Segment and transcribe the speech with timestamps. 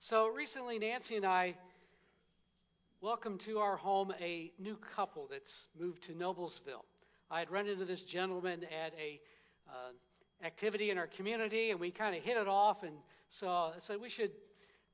[0.00, 1.56] So recently, Nancy and I
[3.00, 6.84] welcomed to our home a new couple that's moved to Noblesville.
[7.32, 9.20] I had run into this gentleman at a
[9.68, 12.94] uh, activity in our community, and we kind of hit it off, and
[13.26, 14.30] so I said we should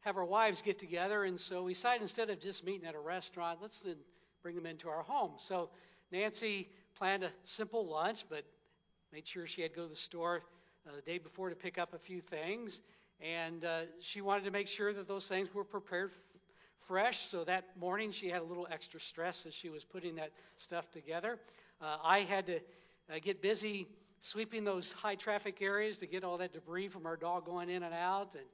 [0.00, 1.24] have our wives get together.
[1.24, 3.96] And so we decided instead of just meeting at a restaurant, let's then
[4.42, 5.32] bring them into our home.
[5.36, 5.68] So
[6.12, 8.44] Nancy planned a simple lunch, but
[9.12, 10.44] made sure she had to go to the store
[10.88, 12.80] uh, the day before to pick up a few things.
[13.20, 16.40] And uh, she wanted to make sure that those things were prepared f-
[16.86, 17.20] fresh.
[17.20, 20.90] So that morning she had a little extra stress as she was putting that stuff
[20.90, 21.38] together.
[21.80, 23.88] Uh, I had to uh, get busy
[24.20, 27.82] sweeping those high traffic areas to get all that debris from our dog going in
[27.82, 28.34] and out.
[28.34, 28.44] And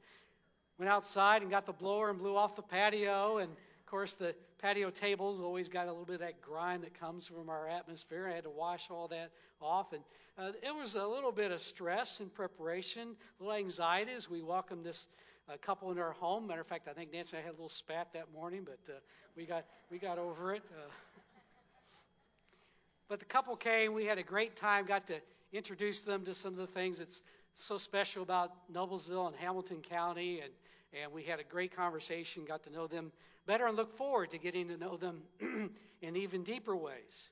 [0.78, 3.38] went outside and got the blower and blew off the patio.
[3.38, 3.52] And
[3.90, 7.48] course, the patio tables always got a little bit of that grime that comes from
[7.48, 8.28] our atmosphere.
[8.30, 9.30] I had to wash all that
[9.60, 9.92] off.
[9.92, 10.02] And
[10.38, 14.42] uh, it was a little bit of stress and preparation, a little anxiety as we
[14.42, 15.08] welcomed this
[15.48, 16.46] uh, couple into our home.
[16.46, 18.92] Matter of fact, I think Nancy and I had a little spat that morning, but
[18.92, 18.98] uh,
[19.36, 20.62] we got we got over it.
[20.70, 20.90] Uh,
[23.08, 23.92] but the couple came.
[23.92, 24.86] We had a great time.
[24.86, 25.16] Got to
[25.52, 27.22] introduce them to some of the things that's
[27.56, 30.52] so special about Noblesville and Hamilton County, and
[30.92, 33.12] and we had a great conversation, got to know them
[33.46, 35.22] better, and look forward to getting to know them
[36.02, 37.30] in even deeper ways.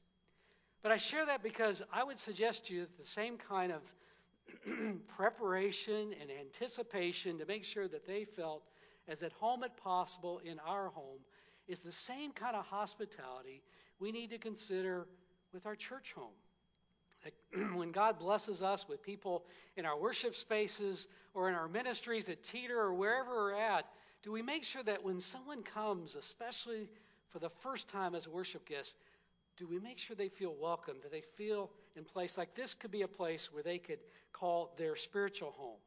[0.82, 3.82] But I share that because I would suggest to you that the same kind of
[5.16, 8.62] preparation and anticipation to make sure that they felt
[9.08, 11.18] as at home as possible in our home
[11.66, 13.62] is the same kind of hospitality
[13.98, 15.06] we need to consider
[15.52, 16.34] with our church home.
[17.74, 19.44] when God blesses us with people
[19.76, 23.86] in our worship spaces or in our ministries at Teeter or wherever we're at,
[24.22, 26.88] do we make sure that when someone comes, especially
[27.30, 28.96] for the first time as a worship guest,
[29.56, 32.90] do we make sure they feel welcome, that they feel in place like this could
[32.90, 33.98] be a place where they could
[34.32, 35.78] call their spiritual home?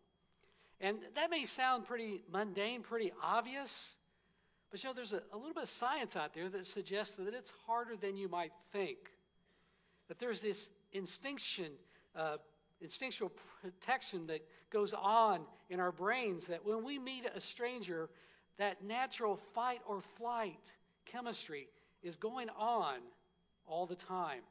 [0.81, 3.95] And that may sound pretty mundane, pretty obvious,
[4.71, 7.33] but you know, there's a, a little bit of science out there that suggests that
[7.33, 8.97] it's harder than you might think.
[10.07, 11.71] That there's this instinction,
[12.15, 12.37] uh,
[12.81, 13.31] instinctual
[13.61, 14.41] protection that
[14.71, 18.09] goes on in our brains that when we meet a stranger,
[18.57, 20.71] that natural fight or flight
[21.05, 21.67] chemistry
[22.03, 22.99] is going on
[23.67, 24.41] all the time.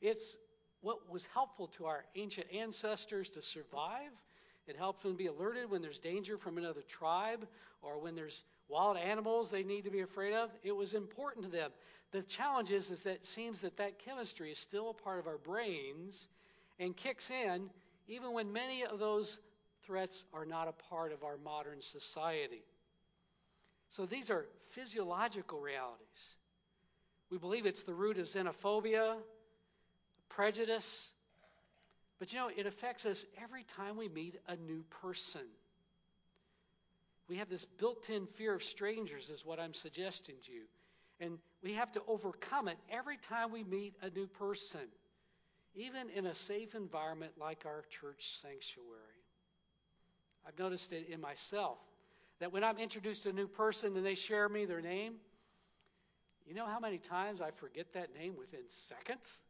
[0.00, 0.38] It's
[0.80, 4.12] what was helpful to our ancient ancestors to survive.
[4.68, 7.46] It helps them be alerted when there's danger from another tribe
[7.82, 10.50] or when there's wild animals they need to be afraid of.
[10.62, 11.70] It was important to them.
[12.12, 15.26] The challenge is, is that it seems that that chemistry is still a part of
[15.26, 16.28] our brains
[16.78, 17.70] and kicks in
[18.08, 19.38] even when many of those
[19.84, 22.62] threats are not a part of our modern society.
[23.90, 26.36] So these are physiological realities.
[27.30, 29.16] We believe it's the root of xenophobia,
[30.28, 31.10] prejudice.
[32.18, 35.46] But you know, it affects us every time we meet a new person.
[37.28, 40.62] We have this built in fear of strangers, is what I'm suggesting to you.
[41.20, 44.88] And we have to overcome it every time we meet a new person,
[45.74, 49.02] even in a safe environment like our church sanctuary.
[50.46, 51.78] I've noticed it in myself
[52.40, 55.14] that when I'm introduced to a new person and they share me their name,
[56.46, 59.40] you know how many times I forget that name within seconds?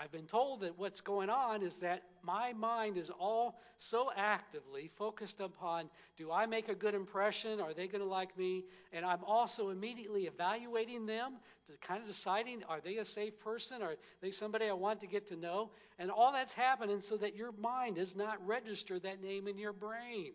[0.00, 4.90] I've been told that what's going on is that my mind is all so actively
[4.96, 7.60] focused upon do I make a good impression?
[7.60, 8.64] Are they going to like me?
[8.92, 11.34] And I'm also immediately evaluating them,
[11.66, 13.82] to kind of deciding are they a safe person?
[13.82, 15.70] Are they somebody I want to get to know?
[15.98, 19.72] And all that's happening so that your mind does not register that name in your
[19.72, 20.32] brain.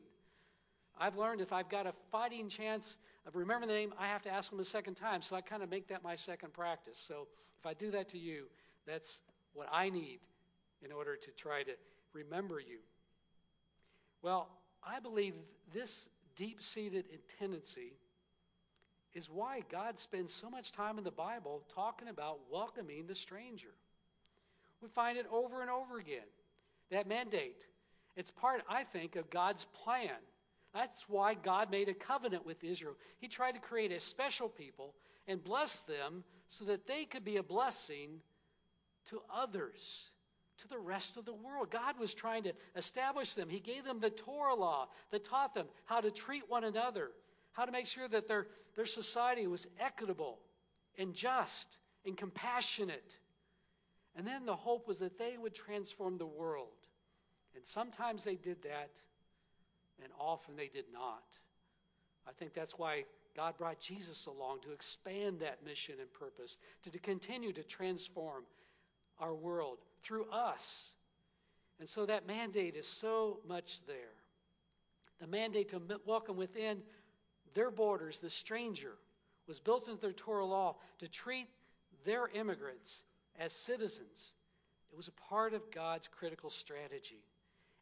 [0.99, 4.29] I've learned if I've got a fighting chance of remembering the name, I have to
[4.29, 5.21] ask them a second time.
[5.21, 6.99] So I kind of make that my second practice.
[6.99, 7.27] So
[7.59, 8.47] if I do that to you,
[8.85, 9.21] that's
[9.53, 10.19] what I need
[10.83, 11.71] in order to try to
[12.13, 12.79] remember you.
[14.21, 14.49] Well,
[14.83, 15.33] I believe
[15.73, 17.05] this deep seated
[17.39, 17.93] tendency
[19.13, 23.73] is why God spends so much time in the Bible talking about welcoming the stranger.
[24.81, 26.27] We find it over and over again.
[26.91, 27.65] That mandate.
[28.15, 30.09] It's part, I think, of God's plan.
[30.73, 32.95] That's why God made a covenant with Israel.
[33.19, 34.95] He tried to create a special people
[35.27, 38.19] and bless them so that they could be a blessing
[39.09, 40.09] to others,
[40.59, 41.71] to the rest of the world.
[41.71, 43.49] God was trying to establish them.
[43.49, 47.11] He gave them the Torah law that taught them how to treat one another,
[47.51, 50.39] how to make sure that their, their society was equitable
[50.97, 53.17] and just and compassionate.
[54.15, 56.67] And then the hope was that they would transform the world.
[57.55, 58.91] And sometimes they did that,
[60.03, 61.23] and often they did not.
[62.27, 66.91] I think that's why God brought Jesus along to expand that mission and purpose, to,
[66.91, 68.43] to continue to transform
[69.19, 70.91] our world through us.
[71.79, 73.95] And so that mandate is so much there.
[75.19, 76.81] The mandate to welcome within
[77.53, 78.93] their borders the stranger
[79.47, 81.47] was built into their Torah law to treat
[82.05, 83.03] their immigrants
[83.39, 84.33] as citizens.
[84.91, 87.23] It was a part of God's critical strategy.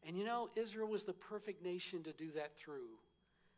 [0.07, 2.89] And you know, Israel was the perfect nation to do that through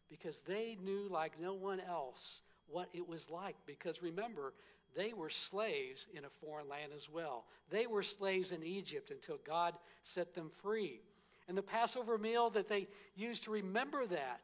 [0.09, 3.55] because they knew, like no one else, what it was like.
[3.65, 4.53] Because remember,
[4.95, 7.45] they were slaves in a foreign land as well.
[7.69, 11.01] They were slaves in Egypt until God set them free.
[11.47, 14.41] And the Passover meal that they used to remember that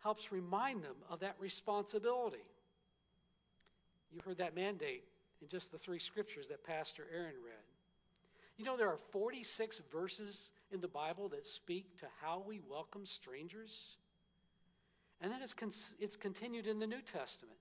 [0.00, 2.44] helps remind them of that responsibility.
[4.12, 5.04] You heard that mandate
[5.42, 7.54] in just the three scriptures that Pastor Aaron read.
[8.56, 13.04] You know, there are 46 verses in the Bible that speak to how we welcome
[13.04, 13.96] strangers.
[15.20, 17.58] And then it's, con- it's continued in the New Testament.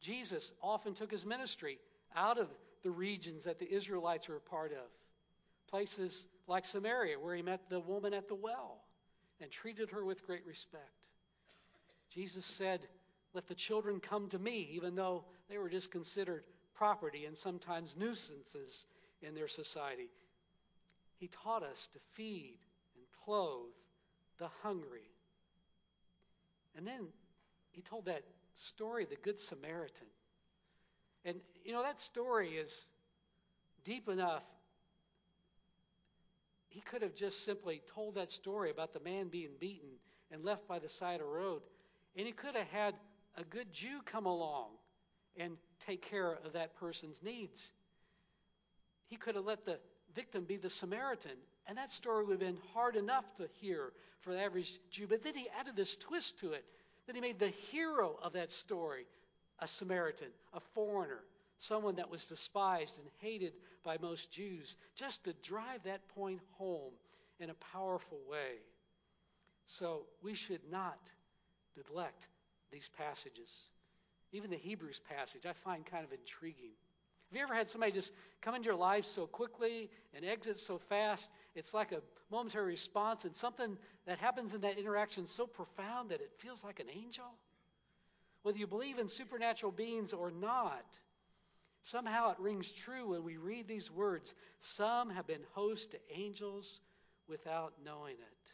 [0.00, 1.78] Jesus often took his ministry
[2.14, 2.48] out of
[2.82, 4.88] the regions that the Israelites were a part of.
[5.68, 8.82] Places like Samaria, where he met the woman at the well
[9.40, 11.08] and treated her with great respect.
[12.10, 12.80] Jesus said,
[13.34, 17.96] Let the children come to me, even though they were just considered property and sometimes
[17.96, 18.86] nuisances
[19.20, 20.08] in their society.
[21.18, 22.58] He taught us to feed
[22.96, 23.74] and clothe
[24.38, 25.10] the hungry.
[26.76, 27.08] And then
[27.72, 28.22] he told that
[28.58, 30.06] story, the Good Samaritan.
[31.24, 32.88] And, you know, that story is
[33.84, 34.42] deep enough.
[36.68, 39.88] He could have just simply told that story about the man being beaten
[40.30, 41.62] and left by the side of the road.
[42.16, 42.94] And he could have had
[43.36, 44.70] a good Jew come along
[45.36, 45.56] and
[45.86, 47.72] take care of that person's needs.
[49.06, 49.78] He could have let the
[50.14, 54.32] victim be the Samaritan, and that story would have been hard enough to hear for
[54.32, 55.06] the average Jew.
[55.06, 56.64] But then he added this twist to it
[57.08, 59.06] that he made the hero of that story
[59.60, 61.24] a Samaritan, a foreigner,
[61.56, 66.92] someone that was despised and hated by most Jews, just to drive that point home
[67.40, 68.58] in a powerful way.
[69.66, 70.98] So we should not
[71.76, 72.28] neglect
[72.70, 73.64] these passages.
[74.30, 76.72] Even the Hebrews passage I find kind of intriguing.
[77.30, 80.78] Have you ever had somebody just come into your life so quickly and exit so
[80.78, 81.30] fast?
[81.54, 83.76] It's like a momentary response, and something
[84.06, 87.26] that happens in that interaction so profound that it feels like an angel.
[88.42, 90.84] Whether you believe in supernatural beings or not,
[91.82, 94.34] somehow it rings true when we read these words.
[94.60, 96.80] Some have been hosts to angels
[97.28, 98.52] without knowing it.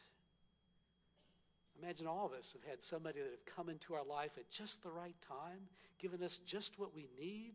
[1.81, 4.83] Imagine all of us have had somebody that have come into our life at just
[4.83, 5.61] the right time,
[5.99, 7.53] given us just what we need,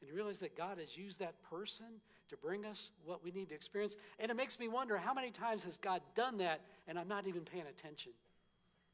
[0.00, 1.86] and you realize that God has used that person
[2.28, 3.96] to bring us what we need to experience.
[4.18, 7.26] And it makes me wonder how many times has God done that and I'm not
[7.26, 8.12] even paying attention?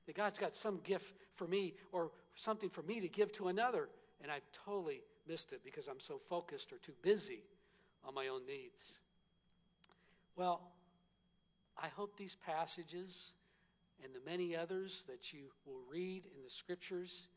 [0.07, 3.89] That God's got some gift for me or something for me to give to another,
[4.23, 7.41] and I've totally missed it because I'm so focused or too busy
[8.07, 8.99] on my own needs.
[10.37, 10.61] Well,
[11.81, 13.33] I hope these passages
[14.03, 17.29] and the many others that you will read in the scriptures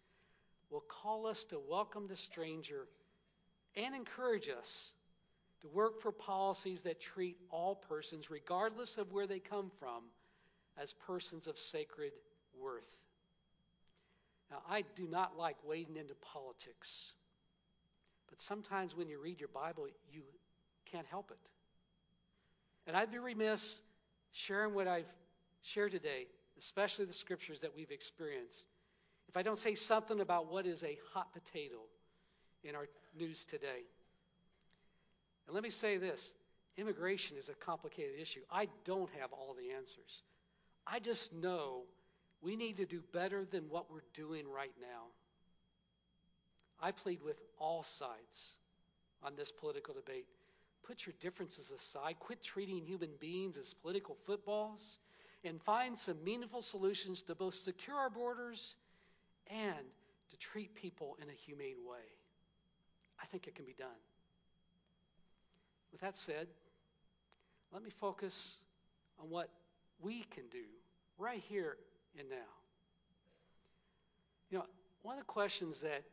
[0.70, 2.88] will call us to welcome the stranger
[3.78, 4.92] and encourage us
[5.62, 10.04] to work for policies that treat all persons, regardless of where they come from,
[10.78, 12.12] as persons of sacred
[12.60, 12.90] worth.
[14.52, 17.14] Now, I do not like wading into politics,
[18.30, 20.22] but sometimes when you read your Bible, you
[20.92, 21.38] can't help it.
[22.88, 23.82] And I'd be remiss
[24.32, 25.12] sharing what I've
[25.62, 26.28] shared today,
[26.58, 28.68] especially the scriptures that we've experienced,
[29.28, 31.80] if I don't say something about what is a hot potato
[32.68, 33.86] in our news today.
[35.48, 36.34] And let me say this
[36.78, 38.42] immigration is a complicated issue.
[38.52, 40.22] I don't have all the answers.
[40.86, 41.82] I just know
[42.42, 45.06] we need to do better than what we're doing right now.
[46.80, 48.54] I plead with all sides
[49.24, 50.28] on this political debate.
[50.84, 55.00] Put your differences aside, quit treating human beings as political footballs,
[55.44, 58.76] and find some meaningful solutions to both secure our borders
[59.48, 59.86] and
[60.32, 62.06] to treat people in a humane way.
[63.22, 63.88] I think it can be done.
[65.92, 66.48] With that said,
[67.74, 68.56] let me focus
[69.20, 69.50] on what
[70.00, 70.64] we can do
[71.18, 71.78] right here
[72.18, 72.36] and now.
[74.50, 74.66] You know,
[75.02, 76.04] one of the questions that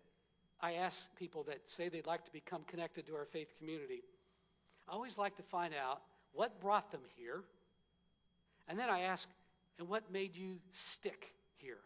[0.61, 4.03] I ask people that say they'd like to become connected to our faith community,
[4.89, 6.01] I always like to find out
[6.33, 7.43] what brought them here.
[8.69, 9.29] And then I ask,
[9.79, 11.79] and what made you stick here?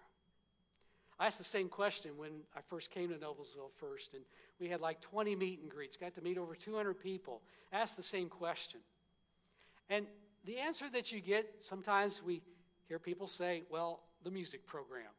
[1.19, 4.23] I asked the same question when I first came to Noblesville first, and
[4.61, 7.43] we had like 20 meet and greets, got to meet over 200 people.
[7.73, 8.81] Asked the same question.
[9.91, 10.07] And
[10.45, 12.41] the answer that you get, sometimes we
[12.87, 15.11] hear people say, well, the music program.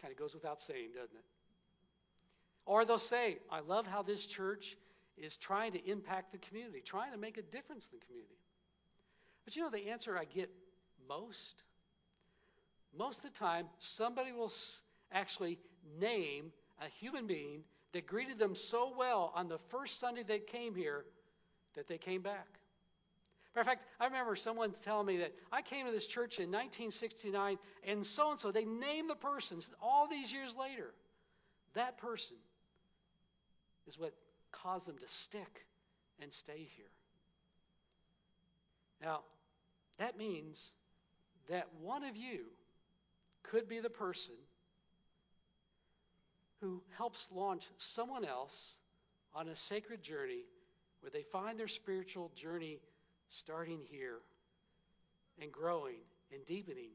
[0.00, 1.24] Kind of goes without saying, doesn't it?
[2.64, 4.76] Or they'll say, I love how this church
[5.16, 8.38] is trying to impact the community, trying to make a difference in the community.
[9.44, 10.50] But you know the answer I get
[11.08, 11.62] most?
[12.96, 14.52] Most of the time, somebody will
[15.12, 15.58] actually
[15.98, 20.74] name a human being that greeted them so well on the first Sunday they came
[20.74, 21.04] here
[21.74, 22.46] that they came back.
[23.54, 26.46] Matter of fact, I remember someone telling me that I came to this church in
[26.50, 28.52] 1969 and so and so.
[28.52, 30.94] They named the person all these years later.
[31.74, 32.36] That person
[33.88, 34.14] is what
[34.52, 35.66] caused them to stick
[36.22, 36.86] and stay here.
[39.02, 39.20] Now,
[39.98, 40.70] that means
[41.48, 42.44] that one of you
[43.42, 44.34] could be the person
[46.60, 48.76] who helps launch someone else
[49.34, 50.44] on a sacred journey
[51.00, 52.78] where they find their spiritual journey
[53.30, 54.18] starting here
[55.40, 56.00] and growing
[56.32, 56.90] and deepening,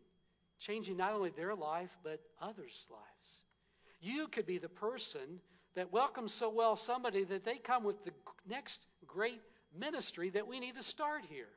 [0.59, 3.41] changing not only their life, but others' lives.
[4.01, 5.39] You could be the person
[5.75, 8.11] that welcomes so well somebody that they come with the
[8.47, 9.41] next great
[9.77, 11.49] ministry that we need to start here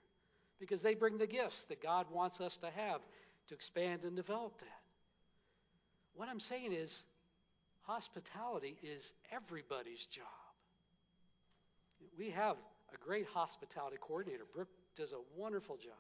[0.59, 3.01] because they bring the gifts that God wants us to have
[3.49, 4.81] to expand and develop that.
[6.15, 7.05] What I'm saying is,
[7.83, 10.27] hospitality is everybody's job.
[12.19, 12.57] We have
[12.93, 14.45] a great hospitality coordinator.
[14.55, 15.93] Brooke does a wonderful job.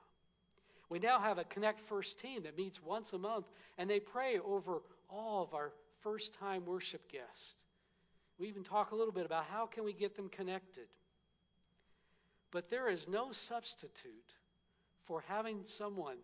[0.90, 4.38] We now have a Connect First team that meets once a month, and they pray
[4.38, 7.64] over all of our first time worship guests.
[8.38, 10.86] We even talk a little bit about how can we get them connected.
[12.50, 14.32] But there is no substitute
[15.04, 16.16] for having someone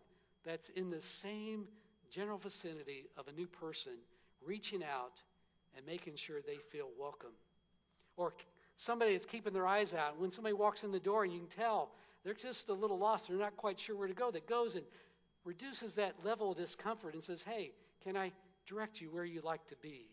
[0.45, 1.65] that's in the same
[2.09, 3.93] general vicinity of a new person
[4.45, 5.21] reaching out
[5.75, 7.31] and making sure they feel welcome.
[8.15, 8.33] Or
[8.77, 10.19] somebody that's keeping their eyes out.
[10.19, 11.91] When somebody walks in the door and you can tell
[12.23, 14.83] they're just a little lost, they're not quite sure where to go, that goes and
[15.43, 17.71] reduces that level of discomfort and says, Hey,
[18.03, 18.31] can I
[18.67, 20.07] direct you where you'd like to be?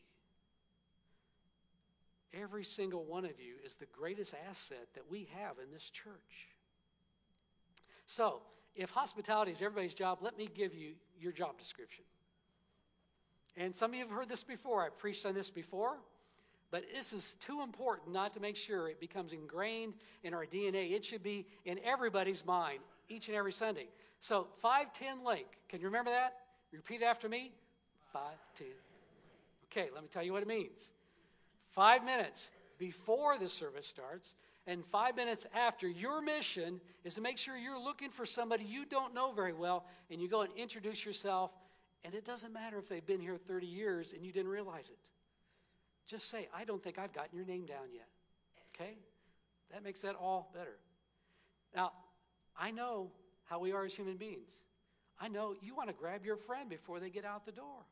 [2.35, 6.49] Every single one of you is the greatest asset that we have in this church.
[8.07, 8.41] So,
[8.75, 12.05] if hospitality is everybody's job, let me give you your job description.
[13.57, 14.85] And some of you have heard this before.
[14.85, 15.99] I've preached on this before.
[16.71, 19.93] But this is too important not to make sure it becomes ingrained
[20.25, 20.93] in our DNA.
[20.93, 22.79] It should be in everybody's mind
[23.11, 23.89] each and every Sunday.
[24.21, 25.47] So 510 Link.
[25.69, 26.33] Can you remember that?
[26.73, 27.53] Repeat after me.
[28.15, 28.69] 510.
[29.71, 30.93] Okay, let me tell you what it means.
[31.73, 34.35] Five minutes before the service starts,
[34.67, 38.85] and five minutes after, your mission is to make sure you're looking for somebody you
[38.85, 41.51] don't know very well, and you go and introduce yourself.
[42.05, 44.99] And it doesn't matter if they've been here 30 years and you didn't realize it.
[46.07, 48.09] Just say, I don't think I've gotten your name down yet.
[48.75, 48.97] Okay?
[49.73, 50.77] That makes that all better.
[51.75, 51.93] Now,
[52.59, 53.11] I know
[53.45, 54.53] how we are as human beings.
[55.21, 57.87] I know you want to grab your friend before they get out the door.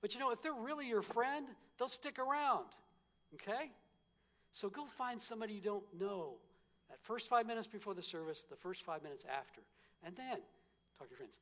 [0.00, 1.46] But you know, if they're really your friend,
[1.78, 2.66] they'll stick around.
[3.34, 3.70] Okay?
[4.52, 6.34] So go find somebody you don't know.
[6.90, 9.62] That first five minutes before the service, the first five minutes after.
[10.04, 10.38] And then
[10.98, 11.40] talk to your friends.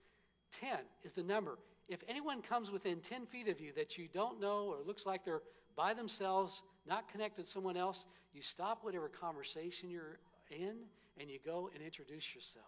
[0.60, 1.58] 10 is the number.
[1.88, 5.24] If anyone comes within 10 feet of you that you don't know or looks like
[5.24, 5.42] they're
[5.76, 10.18] by themselves, not connected to someone else, you stop whatever conversation you're
[10.50, 10.76] in
[11.18, 12.64] and you go and introduce yourself.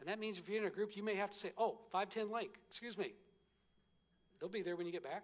[0.00, 2.34] And that means if you're in a group, you may have to say, oh, 510
[2.34, 3.12] Link, excuse me.
[4.40, 5.22] They'll be there when you get back.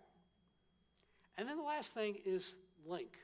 [1.37, 2.55] And then the last thing is
[2.87, 3.17] link.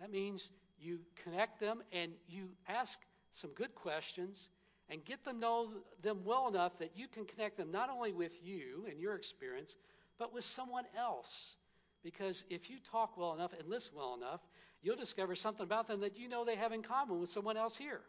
[0.00, 2.98] That means you connect them and you ask
[3.32, 4.48] some good questions
[4.88, 5.70] and get them know
[6.02, 9.76] them well enough that you can connect them not only with you and your experience,
[10.18, 11.56] but with someone else
[12.06, 14.40] because if you talk well enough and listen well enough,
[14.80, 17.76] you'll discover something about them that you know they have in common with someone else
[17.76, 18.00] here.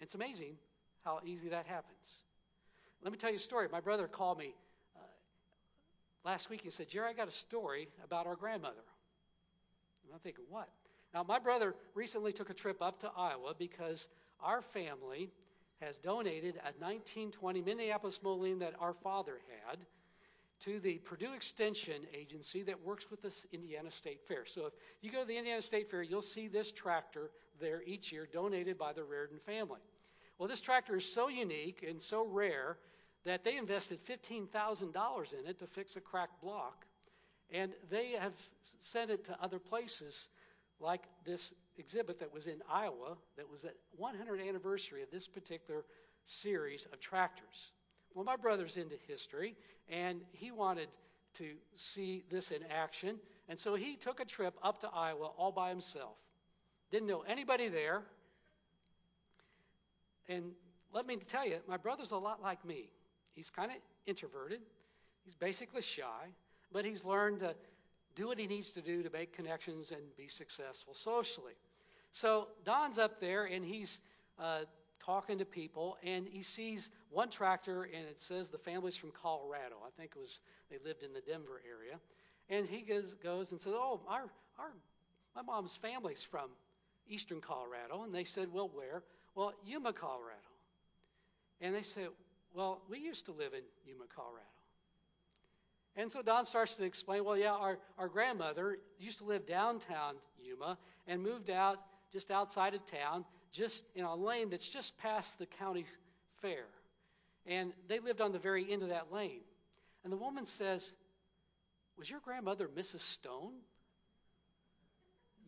[0.00, 0.56] It's amazing
[1.04, 2.24] how easy that happens.
[3.00, 3.68] Let me tell you a story.
[3.70, 4.54] My brother called me
[4.96, 5.00] uh,
[6.24, 8.82] last week and said, Jerry, I got a story about our grandmother.
[10.06, 10.68] And I'm thinking, what?
[11.12, 14.08] Now, my brother recently took a trip up to Iowa because
[14.40, 15.30] our family
[15.80, 19.78] has donated a 1920 Minneapolis Moline that our father had
[20.60, 24.46] to the Purdue Extension Agency that works with this Indiana State Fair.
[24.46, 24.72] So if
[25.02, 28.78] you go to the Indiana State Fair, you'll see this tractor there each year donated
[28.78, 29.80] by the Reardon family.
[30.38, 32.78] Well, this tractor is so unique and so rare
[33.24, 36.86] that they invested $15,000 in it to fix a cracked block.
[37.52, 40.28] And they have sent it to other places
[40.80, 45.84] like this exhibit that was in Iowa that was at 100th anniversary of this particular
[46.24, 47.72] series of tractors.
[48.14, 49.56] Well, my brother's into history,
[49.88, 50.88] and he wanted
[51.34, 53.16] to see this in action.
[53.48, 56.16] And so he took a trip up to Iowa all by himself.
[56.90, 58.02] Didn't know anybody there.
[60.28, 60.52] And
[60.92, 62.90] let me tell you, my brother's a lot like me.
[63.32, 63.76] He's kind of
[64.06, 64.60] introverted,
[65.24, 66.28] he's basically shy,
[66.72, 67.54] but he's learned to
[68.14, 71.52] do what he needs to do to make connections and be successful socially.
[72.10, 74.00] So Don's up there, and he's
[74.38, 74.60] uh,
[75.04, 79.76] talking to people, and he sees one tractor, and it says the family's from Colorado.
[79.86, 81.98] I think it was they lived in the Denver area,
[82.48, 84.72] and he goes, goes and says, "Oh, our our
[85.34, 86.50] my mom's family's from
[87.08, 89.02] eastern Colorado," and they said, "Well, where?"
[89.36, 90.40] Well, Yuma, Colorado.
[91.60, 92.08] And they said,
[92.54, 94.46] Well, we used to live in Yuma, Colorado.
[95.96, 100.14] And so Don starts to explain, well, yeah, our, our grandmother used to live downtown
[100.42, 100.76] Yuma
[101.06, 101.78] and moved out
[102.12, 105.86] just outside of town, just in a lane that's just past the county
[106.42, 106.64] fair.
[107.46, 109.40] And they lived on the very end of that lane.
[110.04, 110.94] And the woman says,
[111.96, 113.00] Was your grandmother Mrs.
[113.00, 113.52] Stone?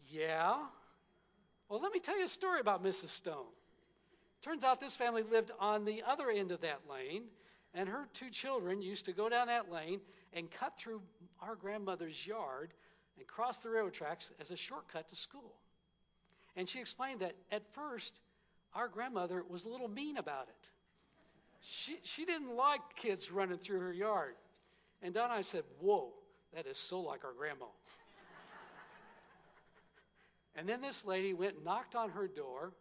[0.09, 0.57] Yeah.
[1.69, 3.09] Well, let me tell you a story about Mrs.
[3.09, 3.47] Stone.
[4.43, 7.25] Turns out this family lived on the other end of that lane,
[7.79, 10.01] and her two children used to go down that lane
[10.33, 11.01] and cut through
[11.41, 12.75] our grandmother's yard
[13.17, 15.55] and cross the railroad tracks as a shortcut to school.
[16.57, 18.21] And she explained that at first,
[18.75, 20.69] our grandmother was a little mean about it.
[21.61, 24.35] She, she didn't like kids running through her yard.
[25.01, 26.13] And Don and I said, Whoa,
[26.57, 27.67] that is so like our grandma.
[30.57, 32.73] and then this lady went and knocked on her door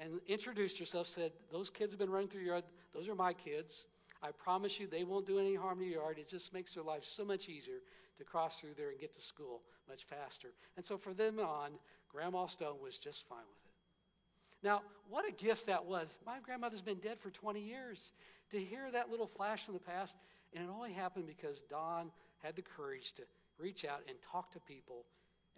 [0.00, 2.64] and introduced herself, said, Those kids have been running through your yard.
[2.94, 3.86] Those are my kids.
[4.26, 6.18] I promise you they won't do any harm to your yard.
[6.18, 7.78] It just makes their life so much easier
[8.18, 10.48] to cross through there and get to school much faster.
[10.76, 11.70] And so for them on,
[12.10, 14.66] Grandma Stone was just fine with it.
[14.66, 16.18] Now, what a gift that was.
[16.26, 18.12] My grandmother's been dead for 20 years.
[18.50, 20.16] To hear that little flash from the past,
[20.54, 22.10] and it only happened because Don
[22.42, 23.22] had the courage to
[23.58, 25.04] reach out and talk to people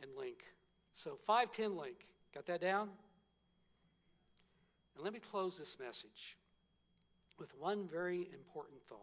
[0.03, 0.45] and link.
[0.93, 1.97] So 510 link.
[2.35, 2.91] Got that down?
[4.95, 6.37] And let me close this message
[7.39, 8.99] with one very important thought.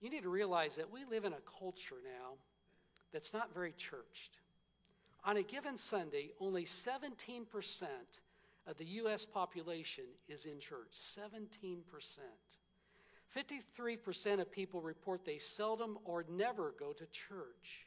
[0.00, 2.34] You need to realize that we live in a culture now
[3.12, 4.38] that's not very churched.
[5.24, 7.44] On a given Sunday, only 17%
[8.66, 9.24] of the U.S.
[9.24, 10.90] population is in church.
[10.92, 11.78] 17%.
[13.34, 17.86] 53% of people report they seldom or never go to church,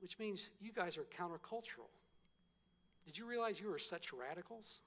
[0.00, 1.88] which means you guys are countercultural.
[3.06, 4.80] Did you realize you were such radicals?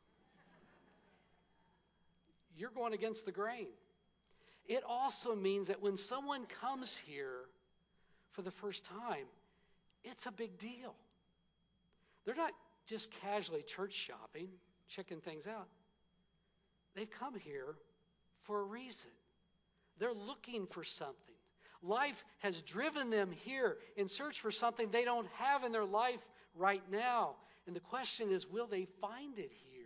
[2.57, 3.67] You're going against the grain.
[4.67, 7.45] It also means that when someone comes here
[8.31, 9.25] for the first time,
[10.03, 10.95] it's a big deal.
[12.25, 12.53] They're not
[12.87, 14.47] just casually church shopping,
[14.87, 15.67] checking things out.
[16.95, 17.75] They've come here
[18.43, 19.11] for a reason.
[19.97, 21.15] They're looking for something.
[21.83, 26.19] Life has driven them here in search for something they don't have in their life
[26.55, 27.35] right now.
[27.65, 29.80] And the question is will they find it here?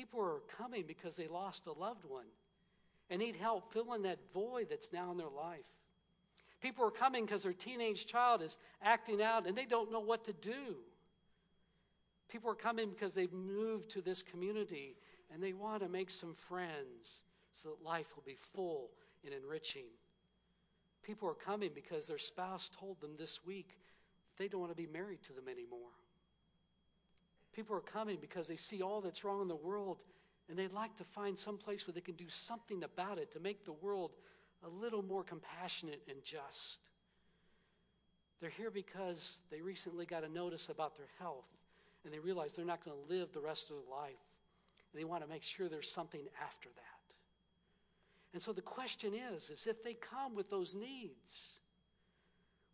[0.00, 2.24] People are coming because they lost a loved one
[3.10, 5.66] and need help filling that void that's now in their life.
[6.62, 10.24] People are coming because their teenage child is acting out and they don't know what
[10.24, 10.76] to do.
[12.30, 14.96] People are coming because they've moved to this community
[15.30, 17.20] and they want to make some friends
[17.52, 18.88] so that life will be full
[19.22, 19.84] and enriching.
[21.02, 23.76] People are coming because their spouse told them this week
[24.38, 25.92] they don't want to be married to them anymore.
[27.54, 29.98] People are coming because they see all that's wrong in the world
[30.48, 33.40] and they'd like to find some place where they can do something about it to
[33.40, 34.10] make the world
[34.64, 36.80] a little more compassionate and just.
[38.40, 41.46] They're here because they recently got a notice about their health
[42.04, 44.10] and they realize they're not going to live the rest of their life.
[44.92, 47.14] And they want to make sure there's something after that.
[48.32, 51.50] And so the question is, is if they come with those needs,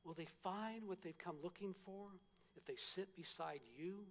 [0.05, 2.09] will they find what they've come looking for
[2.57, 4.05] if they sit beside you?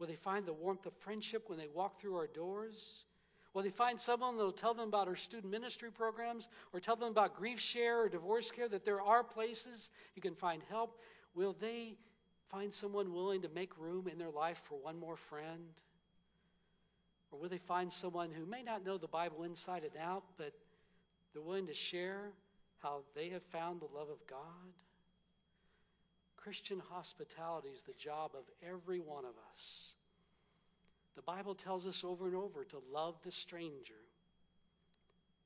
[0.00, 3.04] Will they find the warmth of friendship when they walk through our doors?
[3.52, 6.96] Will they find someone that will tell them about our student ministry programs or tell
[6.96, 10.98] them about grief share or divorce care, that there are places you can find help?
[11.34, 11.96] Will they
[12.48, 15.68] find someone willing to make room in their life for one more friend?
[17.30, 20.54] Or will they find someone who may not know the Bible inside and out, but
[21.32, 22.30] they're willing to share
[22.78, 24.72] how they have found the love of God?
[26.36, 29.89] Christian hospitality is the job of every one of us.
[31.20, 34.00] The Bible tells us over and over to love the stranger.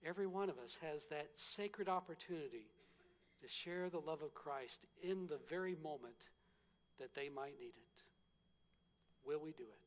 [0.07, 2.69] Every one of us has that sacred opportunity
[3.43, 6.29] to share the love of Christ in the very moment
[7.01, 8.03] that they might need it.
[9.27, 9.84] Will we do it?